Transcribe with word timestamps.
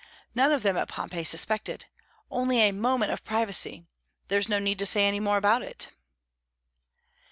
None 0.33 0.51
of 0.51 0.63
them 0.63 0.77
at 0.77 0.87
Pompeii 0.87 1.23
suspected 1.23 1.85
only 2.31 2.57
a 2.59 2.71
moment 2.71 3.11
of 3.11 3.23
privacy; 3.23 3.85
there's 4.29 4.49
no 4.49 4.57
need 4.57 4.79
to 4.79 4.85
say 4.87 5.07
any 5.07 5.19
more 5.19 5.37
about 5.37 5.61
it." 5.61 5.89